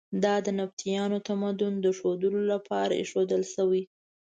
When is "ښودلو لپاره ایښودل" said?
1.97-3.43